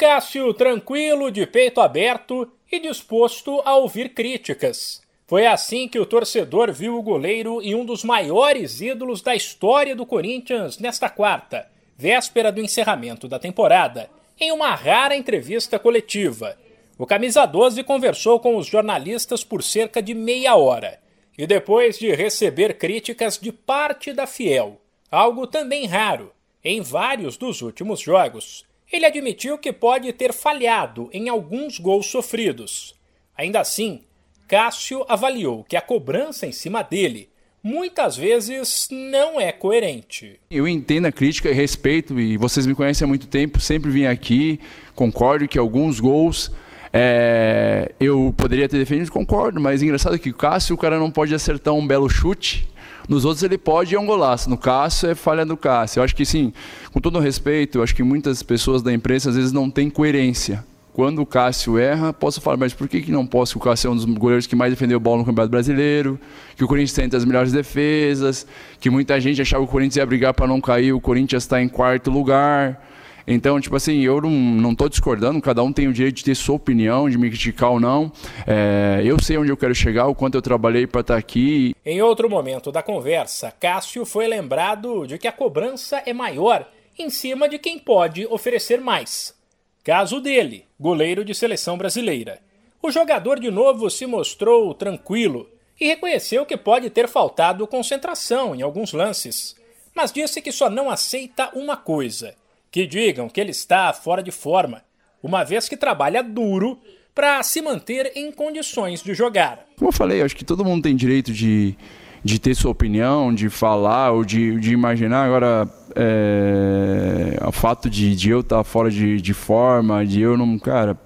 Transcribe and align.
Cássio 0.00 0.54
tranquilo, 0.54 1.30
de 1.30 1.46
peito 1.46 1.78
aberto 1.78 2.50
e 2.72 2.80
disposto 2.80 3.60
a 3.66 3.76
ouvir 3.76 4.14
críticas. 4.14 5.02
Foi 5.26 5.46
assim 5.46 5.86
que 5.86 5.98
o 5.98 6.06
torcedor 6.06 6.72
viu 6.72 6.96
o 6.96 7.02
goleiro 7.02 7.62
e 7.62 7.74
um 7.74 7.84
dos 7.84 8.02
maiores 8.02 8.80
ídolos 8.80 9.20
da 9.20 9.36
história 9.36 9.94
do 9.94 10.06
Corinthians 10.06 10.78
nesta 10.78 11.10
quarta, 11.10 11.70
véspera 11.98 12.50
do 12.50 12.62
encerramento 12.62 13.28
da 13.28 13.38
temporada, 13.38 14.08
em 14.40 14.50
uma 14.52 14.74
rara 14.74 15.14
entrevista 15.14 15.78
coletiva. 15.78 16.56
O 16.96 17.04
camisa 17.04 17.44
12 17.44 17.84
conversou 17.84 18.40
com 18.40 18.56
os 18.56 18.66
jornalistas 18.66 19.44
por 19.44 19.62
cerca 19.62 20.00
de 20.00 20.14
meia 20.14 20.56
hora 20.56 20.98
e 21.36 21.46
depois 21.46 21.98
de 21.98 22.10
receber 22.14 22.78
críticas 22.78 23.36
de 23.36 23.52
parte 23.52 24.14
da 24.14 24.26
Fiel, 24.26 24.80
algo 25.10 25.46
também 25.46 25.84
raro 25.84 26.32
em 26.64 26.80
vários 26.80 27.36
dos 27.36 27.60
últimos 27.60 28.00
jogos, 28.00 28.64
ele 28.92 29.06
admitiu 29.06 29.58
que 29.58 29.72
pode 29.72 30.12
ter 30.12 30.32
falhado 30.32 31.08
em 31.12 31.28
alguns 31.28 31.78
gols 31.78 32.06
sofridos. 32.06 32.94
Ainda 33.36 33.60
assim, 33.60 34.02
Cássio 34.48 35.04
avaliou 35.08 35.64
que 35.64 35.76
a 35.76 35.80
cobrança 35.80 36.46
em 36.46 36.52
cima 36.52 36.82
dele 36.82 37.28
muitas 37.62 38.16
vezes 38.16 38.88
não 38.90 39.40
é 39.40 39.52
coerente. 39.52 40.40
Eu 40.50 40.66
entendo 40.66 41.06
a 41.06 41.12
crítica 41.12 41.50
e 41.50 41.52
respeito, 41.52 42.18
e 42.18 42.36
vocês 42.36 42.66
me 42.66 42.74
conhecem 42.74 43.04
há 43.04 43.08
muito 43.08 43.26
tempo, 43.26 43.60
sempre 43.60 43.90
vim 43.90 44.06
aqui, 44.06 44.58
concordo 44.94 45.46
que 45.46 45.58
alguns 45.58 46.00
gols 46.00 46.50
é, 46.92 47.92
eu 48.00 48.34
poderia 48.36 48.68
ter 48.68 48.78
defendido, 48.78 49.12
concordo, 49.12 49.60
mas 49.60 49.82
engraçado 49.82 50.18
que 50.18 50.30
o 50.30 50.34
Cássio, 50.34 50.74
o 50.74 50.78
cara 50.78 50.98
não 50.98 51.10
pode 51.10 51.34
acertar 51.34 51.72
um 51.72 51.86
belo 51.86 52.08
chute, 52.08 52.68
nos 53.08 53.24
outros 53.24 53.42
ele 53.42 53.58
pode 53.58 53.94
e 53.94 53.96
é 53.96 54.00
um 54.00 54.06
golaço. 54.06 54.48
No 54.48 54.56
Cássio 54.56 55.10
é 55.10 55.14
falha 55.14 55.44
do 55.44 55.56
Cássio. 55.56 56.00
Eu 56.00 56.04
acho 56.04 56.14
que 56.14 56.24
sim, 56.24 56.52
com 56.92 57.00
todo 57.00 57.18
respeito, 57.18 57.78
eu 57.78 57.82
acho 57.82 57.94
que 57.94 58.02
muitas 58.02 58.42
pessoas 58.42 58.82
da 58.82 58.92
imprensa 58.92 59.30
às 59.30 59.36
vezes 59.36 59.52
não 59.52 59.70
têm 59.70 59.90
coerência. 59.90 60.64
Quando 60.92 61.22
o 61.22 61.26
Cássio 61.26 61.78
erra, 61.78 62.12
posso 62.12 62.40
falar, 62.40 62.56
mas 62.56 62.74
por 62.74 62.88
que, 62.88 63.00
que 63.00 63.12
não 63.12 63.24
posso? 63.24 63.58
O 63.58 63.60
Cássio 63.60 63.88
é 63.88 63.90
um 63.92 63.96
dos 63.96 64.04
goleiros 64.04 64.46
que 64.46 64.56
mais 64.56 64.72
defendeu 64.72 64.98
bola 64.98 65.18
no 65.18 65.24
Campeonato 65.24 65.50
Brasileiro, 65.50 66.18
que 66.56 66.64
o 66.64 66.68
Corinthians 66.68 66.92
tem 66.92 67.18
as 67.18 67.24
melhores 67.24 67.52
defesas, 67.52 68.46
que 68.80 68.90
muita 68.90 69.20
gente 69.20 69.40
achava 69.40 69.64
que 69.64 69.68
o 69.68 69.72
Corinthians 69.72 69.96
ia 69.96 70.06
brigar 70.06 70.34
para 70.34 70.48
não 70.48 70.60
cair, 70.60 70.92
o 70.92 71.00
Corinthians 71.00 71.44
está 71.44 71.62
em 71.62 71.68
quarto 71.68 72.10
lugar. 72.10 72.80
Então, 73.26 73.60
tipo 73.60 73.76
assim, 73.76 74.00
eu 74.00 74.20
não, 74.20 74.30
não 74.30 74.74
tô 74.74 74.88
discordando, 74.88 75.40
cada 75.40 75.62
um 75.62 75.72
tem 75.72 75.88
o 75.88 75.92
direito 75.92 76.16
de 76.16 76.24
ter 76.24 76.34
sua 76.34 76.56
opinião, 76.56 77.08
de 77.08 77.18
me 77.18 77.28
criticar 77.28 77.70
ou 77.70 77.80
não. 77.80 78.12
É, 78.46 79.00
eu 79.04 79.20
sei 79.22 79.36
onde 79.36 79.50
eu 79.50 79.56
quero 79.56 79.74
chegar, 79.74 80.06
o 80.06 80.14
quanto 80.14 80.34
eu 80.36 80.42
trabalhei 80.42 80.86
para 80.86 81.00
estar 81.00 81.14
tá 81.14 81.18
aqui. 81.18 81.74
Em 81.84 82.02
outro 82.02 82.28
momento 82.28 82.72
da 82.72 82.82
conversa, 82.82 83.52
Cássio 83.58 84.04
foi 84.04 84.26
lembrado 84.26 85.06
de 85.06 85.18
que 85.18 85.28
a 85.28 85.32
cobrança 85.32 86.02
é 86.04 86.12
maior 86.12 86.66
em 86.98 87.10
cima 87.10 87.48
de 87.48 87.58
quem 87.58 87.78
pode 87.78 88.26
oferecer 88.26 88.80
mais. 88.80 89.34
Caso 89.82 90.20
dele, 90.20 90.66
goleiro 90.78 91.24
de 91.24 91.34
seleção 91.34 91.78
brasileira. 91.78 92.40
O 92.82 92.90
jogador 92.90 93.40
de 93.40 93.50
novo 93.50 93.90
se 93.90 94.06
mostrou 94.06 94.72
tranquilo 94.74 95.48
e 95.80 95.86
reconheceu 95.86 96.44
que 96.44 96.56
pode 96.56 96.90
ter 96.90 97.08
faltado 97.08 97.66
concentração 97.66 98.54
em 98.54 98.62
alguns 98.62 98.92
lances, 98.92 99.56
mas 99.94 100.12
disse 100.12 100.42
que 100.42 100.52
só 100.52 100.68
não 100.68 100.90
aceita 100.90 101.50
uma 101.54 101.76
coisa: 101.76 102.34
que 102.70 102.86
digam 102.86 103.28
que 103.28 103.40
ele 103.40 103.50
está 103.50 103.92
fora 103.92 104.22
de 104.22 104.30
forma, 104.30 104.82
uma 105.22 105.44
vez 105.44 105.68
que 105.68 105.76
trabalha 105.76 106.22
duro 106.22 106.78
para 107.14 107.42
se 107.42 107.60
manter 107.60 108.12
em 108.14 108.30
condições 108.30 109.02
de 109.02 109.14
jogar. 109.14 109.66
Como 109.76 109.88
eu 109.88 109.92
falei, 109.92 110.22
acho 110.22 110.36
que 110.36 110.44
todo 110.44 110.64
mundo 110.64 110.82
tem 110.82 110.94
direito 110.94 111.32
de, 111.32 111.76
de 112.24 112.38
ter 112.38 112.54
sua 112.54 112.70
opinião, 112.70 113.34
de 113.34 113.48
falar 113.50 114.12
ou 114.12 114.24
de, 114.24 114.58
de 114.60 114.72
imaginar. 114.72 115.24
Agora, 115.24 115.68
é, 115.96 117.38
o 117.46 117.52
fato 117.52 117.90
de, 117.90 118.14
de 118.14 118.30
eu 118.30 118.40
estar 118.40 118.58
tá 118.58 118.64
fora 118.64 118.90
de, 118.90 119.20
de 119.20 119.34
forma, 119.34 120.06
de 120.06 120.20
eu 120.20 120.36
não. 120.36 120.58
Cara, 120.58 120.96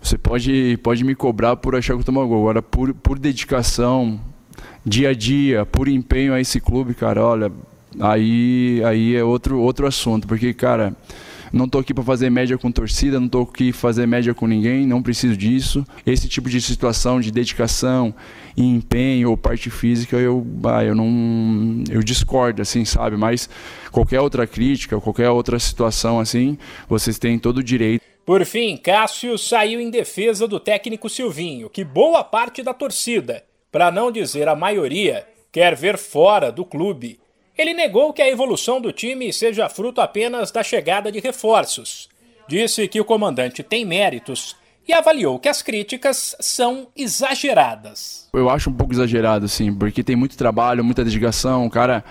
você 0.00 0.16
pode, 0.16 0.78
pode 0.82 1.04
me 1.04 1.14
cobrar 1.14 1.56
por 1.56 1.74
achar 1.74 1.94
que 1.94 2.00
eu 2.00 2.04
tomo 2.04 2.26
gol. 2.26 2.38
Agora, 2.40 2.62
por, 2.62 2.94
por 2.94 3.18
dedicação, 3.18 4.20
dia 4.84 5.10
a 5.10 5.14
dia, 5.14 5.66
por 5.66 5.88
empenho 5.88 6.32
a 6.32 6.40
esse 6.40 6.60
clube, 6.60 6.94
cara, 6.94 7.22
olha, 7.24 7.52
aí, 8.00 8.82
aí 8.84 9.16
é 9.16 9.24
outro, 9.24 9.60
outro 9.60 9.86
assunto, 9.86 10.26
porque, 10.26 10.52
cara, 10.52 10.94
não 11.52 11.64
estou 11.64 11.80
aqui 11.80 11.94
para 11.94 12.04
fazer 12.04 12.30
média 12.30 12.58
com 12.58 12.70
torcida, 12.70 13.18
não 13.18 13.26
estou 13.26 13.42
aqui 13.42 13.72
fazer 13.72 14.06
média 14.06 14.34
com 14.34 14.46
ninguém, 14.46 14.86
não 14.86 15.02
preciso 15.02 15.36
disso. 15.36 15.84
Esse 16.06 16.28
tipo 16.28 16.48
de 16.48 16.60
situação 16.60 17.20
de 17.20 17.30
dedicação 17.30 18.14
e 18.56 18.62
empenho 18.62 19.30
ou 19.30 19.36
parte 19.36 19.70
física, 19.70 20.16
eu, 20.16 20.46
ah, 20.64 20.84
eu 20.84 20.94
não, 20.94 21.84
eu 21.90 22.02
discordo, 22.02 22.60
assim, 22.60 22.84
sabe? 22.84 23.16
Mas 23.16 23.48
qualquer 23.90 24.20
outra 24.20 24.46
crítica, 24.46 25.00
qualquer 25.00 25.30
outra 25.30 25.58
situação 25.58 26.20
assim, 26.20 26.58
vocês 26.88 27.18
têm 27.18 27.38
todo 27.38 27.58
o 27.58 27.62
direito. 27.62 28.02
Por 28.26 28.44
fim, 28.44 28.76
Cássio 28.76 29.38
saiu 29.38 29.80
em 29.80 29.90
defesa 29.90 30.46
do 30.46 30.60
técnico 30.60 31.08
Silvinho, 31.08 31.70
que 31.70 31.82
boa 31.82 32.22
parte 32.22 32.62
da 32.62 32.74
torcida, 32.74 33.42
para 33.72 33.90
não 33.90 34.12
dizer 34.12 34.48
a 34.48 34.54
maioria, 34.54 35.26
quer 35.50 35.74
ver 35.74 35.96
fora 35.96 36.52
do 36.52 36.62
clube. 36.62 37.18
Ele 37.58 37.74
negou 37.74 38.12
que 38.12 38.22
a 38.22 38.28
evolução 38.28 38.80
do 38.80 38.92
time 38.92 39.32
seja 39.32 39.68
fruto 39.68 40.00
apenas 40.00 40.52
da 40.52 40.62
chegada 40.62 41.10
de 41.10 41.18
reforços. 41.18 42.08
Disse 42.48 42.86
que 42.86 43.00
o 43.00 43.04
comandante 43.04 43.64
tem 43.64 43.84
méritos 43.84 44.54
e 44.86 44.92
avaliou 44.92 45.40
que 45.40 45.48
as 45.48 45.60
críticas 45.60 46.36
são 46.38 46.86
exageradas. 46.96 48.28
Eu 48.32 48.48
acho 48.48 48.70
um 48.70 48.72
pouco 48.72 48.92
exagerado, 48.94 49.48
sim, 49.48 49.74
porque 49.74 50.04
tem 50.04 50.14
muito 50.14 50.36
trabalho, 50.36 50.84
muita 50.84 51.04
dedicação, 51.04 51.66
o 51.66 51.70
cara 51.70 52.04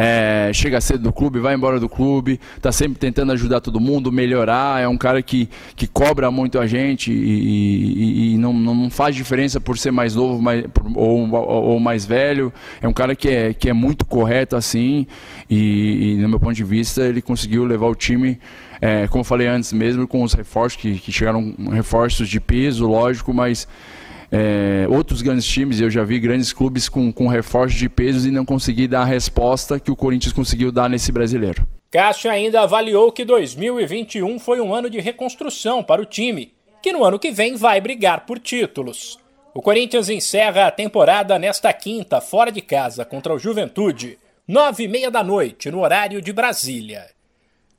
é, 0.00 0.52
chega 0.54 0.80
cedo 0.80 1.02
do 1.02 1.12
clube, 1.12 1.40
vai 1.40 1.56
embora 1.56 1.80
do 1.80 1.88
clube, 1.88 2.38
está 2.56 2.70
sempre 2.70 3.00
tentando 3.00 3.32
ajudar 3.32 3.60
todo 3.60 3.80
mundo, 3.80 4.12
melhorar. 4.12 4.80
É 4.80 4.86
um 4.86 4.96
cara 4.96 5.20
que, 5.20 5.48
que 5.74 5.88
cobra 5.88 6.30
muito 6.30 6.60
a 6.60 6.68
gente 6.68 7.10
e, 7.10 7.16
e, 7.16 8.34
e 8.34 8.38
não, 8.38 8.52
não 8.52 8.88
faz 8.88 9.16
diferença 9.16 9.60
por 9.60 9.76
ser 9.76 9.90
mais 9.90 10.14
novo 10.14 10.40
mais, 10.40 10.64
ou, 10.94 11.28
ou, 11.34 11.80
mais 11.80 12.06
velho. 12.06 12.52
É 12.80 12.86
um 12.86 12.92
cara 12.92 13.16
que 13.16 13.28
é, 13.28 13.52
que 13.52 13.68
é 13.68 13.72
muito 13.72 14.06
correto 14.06 14.54
assim 14.54 15.04
e, 15.50 16.12
e, 16.12 16.16
no 16.18 16.28
meu 16.28 16.38
ponto 16.38 16.54
de 16.54 16.62
vista, 16.62 17.02
ele 17.02 17.20
conseguiu 17.20 17.64
levar 17.64 17.88
o 17.88 17.94
time. 17.96 18.38
É, 18.80 19.08
como 19.08 19.22
eu 19.22 19.24
falei 19.24 19.48
antes 19.48 19.72
mesmo, 19.72 20.06
com 20.06 20.22
os 20.22 20.32
reforços 20.32 20.80
que, 20.80 20.96
que 21.00 21.10
chegaram 21.10 21.52
reforços 21.72 22.28
de 22.28 22.38
peso, 22.38 22.86
lógico, 22.86 23.34
mas 23.34 23.66
é, 24.30 24.86
outros 24.88 25.22
grandes 25.22 25.46
times, 25.46 25.80
eu 25.80 25.90
já 25.90 26.04
vi 26.04 26.20
grandes 26.20 26.52
clubes 26.52 26.88
com, 26.88 27.10
com 27.12 27.28
reforço 27.28 27.76
de 27.76 27.88
pesos 27.88 28.26
e 28.26 28.30
não 28.30 28.44
consegui 28.44 28.86
dar 28.86 29.02
a 29.02 29.06
resposta 29.06 29.80
que 29.80 29.90
o 29.90 29.96
Corinthians 29.96 30.32
conseguiu 30.32 30.70
dar 30.70 30.88
nesse 30.88 31.10
brasileiro. 31.10 31.66
Cássio 31.90 32.30
ainda 32.30 32.60
avaliou 32.60 33.10
que 33.10 33.24
2021 33.24 34.38
foi 34.38 34.60
um 34.60 34.74
ano 34.74 34.90
de 34.90 35.00
reconstrução 35.00 35.82
para 35.82 36.02
o 36.02 36.04
time, 36.04 36.52
que 36.82 36.92
no 36.92 37.02
ano 37.02 37.18
que 37.18 37.30
vem 37.30 37.56
vai 37.56 37.80
brigar 37.80 38.26
por 38.26 38.38
títulos. 38.38 39.18
O 39.54 39.62
Corinthians 39.62 40.10
encerra 40.10 40.66
a 40.66 40.70
temporada 40.70 41.38
nesta 41.38 41.72
quinta, 41.72 42.20
fora 42.20 42.52
de 42.52 42.60
casa, 42.60 43.06
contra 43.06 43.32
o 43.32 43.38
Juventude, 43.38 44.18
nove 44.46 44.84
e 44.84 44.88
meia 44.88 45.10
da 45.10 45.24
noite, 45.24 45.70
no 45.70 45.80
horário 45.80 46.20
de 46.20 46.32
Brasília. 46.32 47.06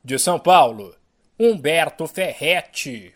De 0.03 0.17
São 0.17 0.39
Paulo, 0.39 0.95
Humberto 1.39 2.07
Ferretti. 2.07 3.13